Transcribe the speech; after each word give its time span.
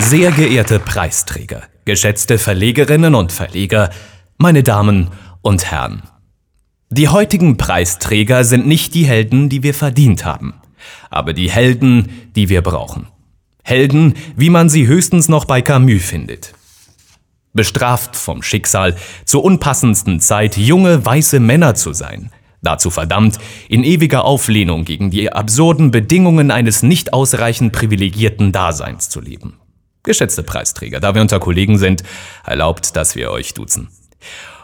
Sehr 0.00 0.32
geehrte 0.32 0.80
Preisträger, 0.80 1.62
geschätzte 1.84 2.38
Verlegerinnen 2.38 3.14
und 3.14 3.32
Verleger, 3.32 3.90
meine 4.38 4.62
Damen 4.62 5.10
und 5.42 5.70
Herren. 5.70 6.02
Die 6.88 7.08
heutigen 7.08 7.58
Preisträger 7.58 8.42
sind 8.42 8.66
nicht 8.66 8.94
die 8.94 9.04
Helden, 9.04 9.48
die 9.48 9.62
wir 9.62 9.74
verdient 9.74 10.24
haben, 10.24 10.54
aber 11.10 11.32
die 11.32 11.50
Helden, 11.50 12.08
die 12.34 12.48
wir 12.48 12.62
brauchen. 12.62 13.06
Helden, 13.62 14.14
wie 14.34 14.50
man 14.50 14.68
sie 14.68 14.86
höchstens 14.86 15.28
noch 15.28 15.44
bei 15.44 15.60
Camus 15.62 16.02
findet. 16.02 16.54
Bestraft 17.52 18.16
vom 18.16 18.42
Schicksal, 18.42 18.96
zur 19.26 19.44
unpassendsten 19.44 20.18
Zeit 20.18 20.56
junge 20.56 21.04
weiße 21.04 21.38
Männer 21.40 21.74
zu 21.74 21.92
sein, 21.92 22.30
dazu 22.62 22.90
verdammt, 22.90 23.38
in 23.68 23.84
ewiger 23.84 24.24
Auflehnung 24.24 24.84
gegen 24.84 25.10
die 25.10 25.30
absurden 25.30 25.90
Bedingungen 25.92 26.50
eines 26.50 26.82
nicht 26.82 27.12
ausreichend 27.12 27.72
privilegierten 27.72 28.50
Daseins 28.50 29.08
zu 29.08 29.20
leben. 29.20 29.60
Geschätzte 30.02 30.42
Preisträger, 30.42 30.98
da 30.98 31.14
wir 31.14 31.20
unter 31.20 31.40
Kollegen 31.40 31.76
sind, 31.76 32.02
erlaubt, 32.44 32.96
dass 32.96 33.16
wir 33.16 33.30
euch 33.30 33.52
duzen. 33.54 33.88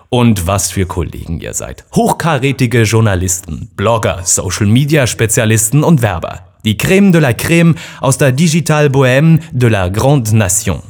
Und 0.09 0.47
was 0.47 0.71
für 0.71 0.87
Kollegen 0.87 1.41
ihr 1.41 1.53
seid. 1.53 1.85
Hochkarätige 1.95 2.83
Journalisten, 2.83 3.71
Blogger, 3.77 4.21
Social-Media-Spezialisten 4.25 5.83
und 5.83 6.01
Werber. 6.01 6.47
Die 6.65 6.79
Crème 6.79 7.11
de 7.11 7.21
la 7.21 7.31
Crème 7.31 7.77
aus 8.01 8.17
der 8.17 8.33
Digital 8.33 8.87
Bohème 8.87 9.41
de 9.53 9.69
la 9.69 9.89
Grande 9.89 10.35
Nation. 10.35 10.83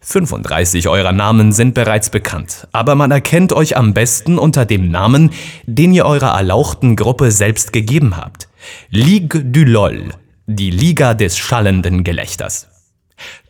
35 0.00 0.88
eurer 0.88 1.12
Namen 1.12 1.52
sind 1.52 1.74
bereits 1.74 2.10
bekannt, 2.10 2.68
aber 2.72 2.94
man 2.94 3.10
erkennt 3.10 3.52
euch 3.52 3.76
am 3.76 3.94
besten 3.94 4.38
unter 4.38 4.66
dem 4.66 4.90
Namen, 4.90 5.30
den 5.66 5.94
ihr 5.94 6.04
eurer 6.04 6.36
erlauchten 6.36 6.94
Gruppe 6.94 7.30
selbst 7.30 7.72
gegeben 7.72 8.16
habt. 8.16 8.48
Ligue 8.90 9.44
du 9.44 9.64
LOL, 9.64 10.10
die 10.46 10.70
Liga 10.70 11.14
des 11.14 11.38
schallenden 11.38 12.04
Gelächters. 12.04 12.73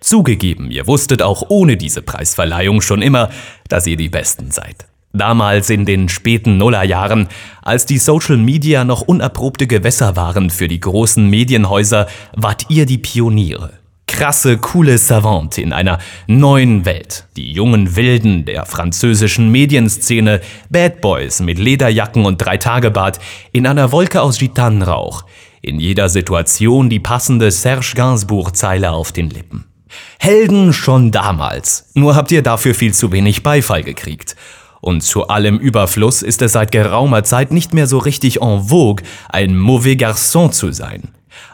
Zugegeben, 0.00 0.70
ihr 0.70 0.86
wusstet 0.86 1.22
auch 1.22 1.44
ohne 1.48 1.76
diese 1.76 2.02
Preisverleihung 2.02 2.80
schon 2.80 3.02
immer, 3.02 3.30
dass 3.68 3.86
ihr 3.86 3.96
die 3.96 4.08
Besten 4.08 4.50
seid. 4.50 4.86
Damals 5.12 5.70
in 5.70 5.84
den 5.84 6.08
späten 6.08 6.56
Nullerjahren, 6.56 7.28
als 7.62 7.86
die 7.86 7.98
Social 7.98 8.36
Media 8.36 8.84
noch 8.84 9.02
unerprobte 9.02 9.66
Gewässer 9.66 10.16
waren 10.16 10.50
für 10.50 10.66
die 10.66 10.80
großen 10.80 11.28
Medienhäuser, 11.30 12.08
wart 12.34 12.66
ihr 12.68 12.84
die 12.84 12.98
Pioniere 12.98 13.84
krasse, 14.14 14.58
coole 14.58 14.96
Savant 14.96 15.58
in 15.58 15.72
einer 15.72 15.98
neuen 16.28 16.84
Welt. 16.84 17.26
Die 17.36 17.50
jungen 17.50 17.96
Wilden 17.96 18.44
der 18.44 18.64
französischen 18.64 19.50
Medienszene, 19.50 20.40
Bad 20.70 21.00
Boys 21.00 21.40
mit 21.40 21.58
Lederjacken 21.58 22.24
und 22.24 22.38
Dreitagebart, 22.38 23.18
in 23.50 23.66
einer 23.66 23.90
Wolke 23.90 24.22
aus 24.22 24.38
Gitanrauch, 24.38 25.24
in 25.64 25.80
jeder 25.80 26.08
Situation 26.08 26.90
die 26.90 27.00
passende 27.00 27.50
Serge 27.50 27.92
Gainsbourg-Zeile 27.94 28.92
auf 28.92 29.12
den 29.12 29.30
Lippen. 29.30 29.64
Helden 30.18 30.72
schon 30.72 31.10
damals, 31.10 31.90
nur 31.94 32.16
habt 32.16 32.30
ihr 32.32 32.42
dafür 32.42 32.74
viel 32.74 32.94
zu 32.94 33.12
wenig 33.12 33.42
Beifall 33.42 33.82
gekriegt. 33.82 34.36
Und 34.80 35.00
zu 35.02 35.28
allem 35.28 35.58
Überfluss 35.58 36.20
ist 36.22 36.42
es 36.42 36.52
seit 36.52 36.70
geraumer 36.70 37.24
Zeit 37.24 37.52
nicht 37.52 37.72
mehr 37.72 37.86
so 37.86 37.98
richtig 37.98 38.42
en 38.42 38.68
vogue, 38.68 39.04
ein 39.30 39.56
mauvais 39.56 39.96
garçon 39.96 40.52
zu 40.52 40.72
sein. 40.72 41.08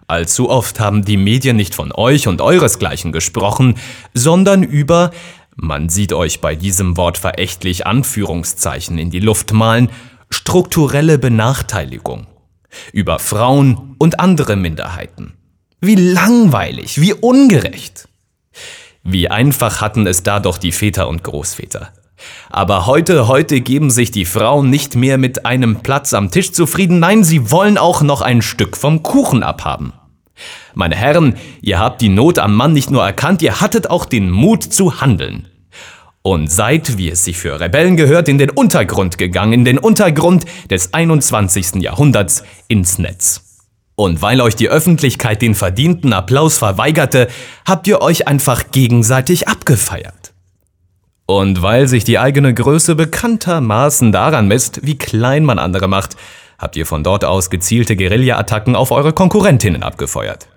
Allzu 0.08 0.50
oft 0.50 0.80
haben 0.80 1.04
die 1.04 1.16
Medien 1.16 1.56
nicht 1.56 1.74
von 1.74 1.92
euch 1.92 2.26
und 2.26 2.40
euresgleichen 2.40 3.12
gesprochen, 3.12 3.76
sondern 4.14 4.64
über, 4.64 5.12
man 5.54 5.88
sieht 5.88 6.12
euch 6.12 6.40
bei 6.40 6.56
diesem 6.56 6.96
Wort 6.96 7.18
verächtlich 7.18 7.86
Anführungszeichen 7.86 8.98
in 8.98 9.10
die 9.10 9.20
Luft 9.20 9.52
malen, 9.52 9.90
strukturelle 10.30 11.18
Benachteiligung. 11.18 12.26
Über 12.92 13.18
Frauen 13.18 13.94
und 13.98 14.20
andere 14.20 14.56
Minderheiten. 14.56 15.34
Wie 15.80 15.94
langweilig, 15.94 17.00
wie 17.00 17.14
ungerecht. 17.14 18.08
Wie 19.02 19.30
einfach 19.30 19.80
hatten 19.80 20.06
es 20.06 20.22
da 20.22 20.40
doch 20.40 20.58
die 20.58 20.72
Väter 20.72 21.08
und 21.08 21.24
Großväter. 21.24 21.92
Aber 22.50 22.86
heute, 22.86 23.28
heute 23.28 23.60
geben 23.60 23.90
sich 23.90 24.10
die 24.10 24.26
Frauen 24.26 24.68
nicht 24.68 24.94
mehr 24.94 25.16
mit 25.16 25.46
einem 25.46 25.76
Platz 25.76 26.12
am 26.12 26.30
Tisch 26.30 26.52
zufrieden, 26.52 26.98
nein, 26.98 27.24
sie 27.24 27.50
wollen 27.50 27.78
auch 27.78 28.02
noch 28.02 28.20
ein 28.20 28.42
Stück 28.42 28.76
vom 28.76 29.02
Kuchen 29.02 29.42
abhaben. 29.42 29.94
Meine 30.74 30.96
Herren, 30.96 31.36
ihr 31.60 31.78
habt 31.78 32.00
die 32.00 32.08
Not 32.08 32.38
am 32.38 32.54
Mann 32.54 32.72
nicht 32.72 32.90
nur 32.90 33.04
erkannt, 33.04 33.42
ihr 33.42 33.60
hattet 33.60 33.90
auch 33.90 34.04
den 34.04 34.30
Mut 34.30 34.62
zu 34.62 35.00
handeln. 35.00 35.48
Und 36.22 36.52
seid, 36.52 36.98
wie 36.98 37.10
es 37.10 37.24
sich 37.24 37.38
für 37.38 37.58
Rebellen 37.60 37.96
gehört, 37.96 38.28
in 38.28 38.36
den 38.36 38.50
Untergrund 38.50 39.16
gegangen, 39.16 39.54
in 39.54 39.64
den 39.64 39.78
Untergrund 39.78 40.44
des 40.70 40.92
21. 40.92 41.76
Jahrhunderts 41.76 42.44
ins 42.68 42.98
Netz. 42.98 43.50
Und 43.94 44.20
weil 44.20 44.40
euch 44.40 44.56
die 44.56 44.68
Öffentlichkeit 44.68 45.42
den 45.42 45.54
verdienten 45.54 46.12
Applaus 46.12 46.58
verweigerte, 46.58 47.28
habt 47.66 47.86
ihr 47.86 48.02
euch 48.02 48.28
einfach 48.28 48.70
gegenseitig 48.70 49.48
abgefeiert. 49.48 50.32
Und 51.26 51.62
weil 51.62 51.86
sich 51.86 52.04
die 52.04 52.18
eigene 52.18 52.52
Größe 52.52 52.96
bekanntermaßen 52.96 54.10
daran 54.10 54.48
misst, 54.48 54.84
wie 54.84 54.98
klein 54.98 55.44
man 55.44 55.58
andere 55.58 55.86
macht, 55.86 56.16
habt 56.58 56.76
ihr 56.76 56.86
von 56.86 57.04
dort 57.04 57.24
aus 57.24 57.50
gezielte 57.50 57.96
Guerilla-Attacken 57.96 58.74
auf 58.74 58.90
eure 58.90 59.12
Konkurrentinnen 59.12 59.82
abgefeuert. 59.82 60.48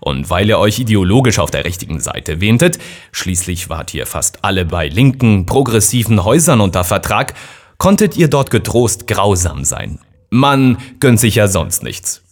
Und 0.00 0.30
weil 0.30 0.48
ihr 0.48 0.58
euch 0.58 0.78
ideologisch 0.78 1.38
auf 1.38 1.50
der 1.50 1.64
richtigen 1.64 2.00
Seite 2.00 2.40
wähntet, 2.40 2.78
schließlich 3.12 3.68
wart 3.68 3.94
ihr 3.94 4.06
fast 4.06 4.44
alle 4.44 4.64
bei 4.64 4.88
linken, 4.88 5.46
progressiven 5.46 6.24
Häusern 6.24 6.60
unter 6.60 6.84
Vertrag, 6.84 7.34
konntet 7.78 8.16
ihr 8.16 8.28
dort 8.28 8.50
getrost 8.50 9.06
grausam 9.06 9.64
sein. 9.64 9.98
Man 10.30 10.78
gönnt 11.00 11.20
sich 11.20 11.36
ja 11.36 11.48
sonst 11.48 11.82
nichts. 11.82 12.22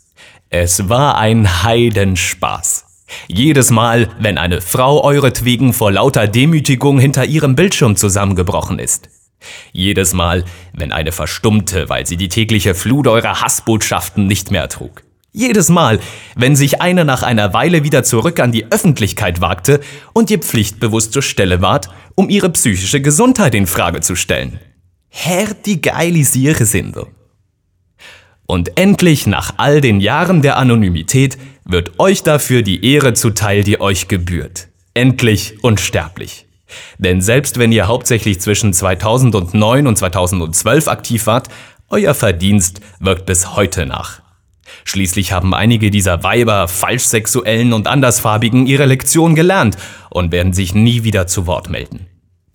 Es 0.51 0.89
war 0.89 1.19
ein 1.19 1.65
Heidenspaß. 1.65 2.85
Jedes 3.29 3.71
Mal, 3.71 4.09
wenn 4.19 4.39
eine 4.39 4.61
Frau 4.61 5.03
euretwegen 5.05 5.73
vor 5.73 5.93
lauter 5.93 6.27
Demütigung 6.27 6.99
hinter 6.99 7.25
ihrem 7.25 7.55
Bildschirm 7.55 7.97
zusammengebrochen 7.97 8.79
ist. 8.79 9.09
Jedes 9.73 10.15
Mal, 10.15 10.45
wenn 10.73 10.93
eine 10.93 11.13
verstummte, 11.13 11.89
weil 11.89 12.07
sie 12.07 12.17
die 12.17 12.29
tägliche 12.29 12.75
Flut 12.75 13.07
eurer 13.07 13.43
Hassbotschaften 13.43 14.27
nicht 14.27 14.51
mehr 14.51 14.69
trug. 14.69 15.03
Jedes 15.37 15.69
Mal, 15.69 15.99
wenn 16.37 16.55
sich 16.55 16.81
eine 16.81 17.05
nach 17.05 17.25
einer 17.25 17.53
Weile 17.53 17.83
wieder 17.83 18.05
zurück 18.05 18.39
an 18.39 18.53
die 18.53 18.71
Öffentlichkeit 18.71 19.41
wagte 19.41 19.81
und 20.13 20.31
ihr 20.31 20.39
pflichtbewusst 20.39 21.13
zur 21.13 21.23
Stelle 21.23 21.61
ward, 21.61 21.91
um 22.15 22.31
ihre 22.31 22.51
psychische 22.51 23.01
Gesundheit 23.01 23.57
in 23.57 23.67
Frage 23.67 24.01
zu 24.01 24.15
stellen. 24.15 24.61
Herr 25.09 25.49
die 25.53 25.83
geilisiere 25.83 26.65
Sinde. 26.67 27.09
Und 28.47 28.79
endlich 28.79 29.27
nach 29.27 29.55
all 29.57 29.81
den 29.81 29.99
Jahren 29.99 30.41
der 30.41 30.57
Anonymität 30.57 31.37
wird 31.65 31.99
euch 31.99 32.23
dafür 32.23 32.63
die 32.63 32.93
Ehre 32.93 33.15
zuteil, 33.15 33.65
die 33.65 33.81
euch 33.81 34.07
gebührt. 34.07 34.69
Endlich 34.95 35.65
unsterblich. 35.65 36.47
Denn 36.99 37.21
selbst 37.21 37.59
wenn 37.59 37.73
ihr 37.73 37.89
hauptsächlich 37.89 38.41
zwischen 38.41 38.73
2009 38.73 39.89
und 39.89 39.99
2012 39.99 40.87
aktiv 40.87 41.27
wart, 41.27 41.49
euer 41.89 42.15
Verdienst 42.15 42.81
wirkt 43.01 43.27
bis 43.27 43.57
heute 43.57 43.85
nach. 43.85 44.24
Schließlich 44.85 45.33
haben 45.33 45.55
einige 45.55 45.91
dieser 45.91 46.23
Weiber, 46.23 46.69
Falschsexuellen 46.69 47.73
und 47.73 47.89
Andersfarbigen 47.89 48.67
ihre 48.67 48.87
Lektion 48.87 49.35
gelernt 49.35 49.77
und 50.11 50.31
werden 50.31 50.53
sich 50.53 50.75
nie 50.75 51.05
wieder 51.05 51.27
zu 51.27 51.47
Wort 51.47 51.71
melden. 51.71 52.07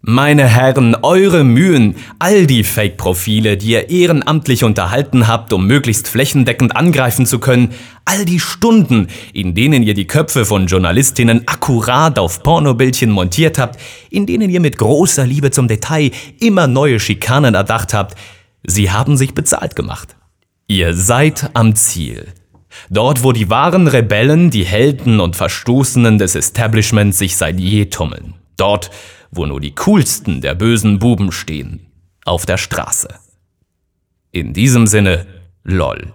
Meine 0.02 0.48
Herren, 0.48 0.96
eure 1.02 1.44
Mühen, 1.44 1.98
all 2.20 2.48
die 2.48 2.64
Fake-Profile, 2.64 3.58
die 3.58 3.72
ihr 3.72 3.90
ehrenamtlich 3.90 4.64
unterhalten 4.64 5.28
habt, 5.28 5.52
um 5.52 5.68
möglichst 5.68 6.08
flächendeckend 6.08 6.74
angreifen 6.74 7.26
zu 7.26 7.40
können, 7.40 7.74
all 8.06 8.24
die 8.24 8.40
Stunden, 8.40 9.08
in 9.34 9.56
denen 9.56 9.84
ihr 9.84 9.94
die 9.94 10.08
Köpfe 10.08 10.46
von 10.46 10.68
Journalistinnen 10.68 11.50
akkurat 11.50 12.18
auf 12.18 12.44
Pornobildchen 12.44 13.12
montiert 13.12 13.60
habt, 13.60 13.78
in 14.10 14.26
denen 14.26 14.50
ihr 14.50 14.62
mit 14.62 14.78
großer 14.78 15.26
Liebe 15.26 15.52
zum 15.52 15.68
Detail 15.68 16.12
immer 16.40 16.68
neue 16.68 17.02
Schikanen 17.02 17.54
erdacht 17.54 17.94
habt, 17.94 18.16
sie 18.64 18.92
haben 18.92 19.18
sich 19.18 19.34
bezahlt 19.34 19.76
gemacht. 19.76 20.16
Ihr 20.72 20.94
seid 20.94 21.50
am 21.56 21.76
Ziel. 21.76 22.28
Dort, 22.92 23.24
wo 23.24 23.32
die 23.32 23.50
wahren 23.50 23.88
Rebellen, 23.88 24.52
die 24.52 24.66
Helden 24.66 25.20
und 25.20 25.36
Verstoßenen 25.36 26.20
des 26.20 26.36
Establishments 26.36 27.18
sich 27.18 27.38
seit 27.38 27.60
je 27.60 27.88
tummeln. 27.88 28.36
Dort, 28.56 28.92
wo 29.32 29.48
nur 29.48 29.60
die 29.60 29.74
coolsten 29.74 30.42
der 30.42 30.54
bösen 30.54 31.00
Buben 31.00 31.32
stehen, 31.32 31.88
auf 32.24 32.46
der 32.46 32.58
Straße. 32.58 33.10
In 34.32 34.54
diesem 34.54 34.86
Sinne, 34.86 35.26
lol. 35.64 36.14